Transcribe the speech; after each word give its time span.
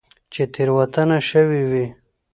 چې 0.33 0.43
تيروتنه 0.53 1.17
شوي 1.29 1.63
وي 1.71 1.85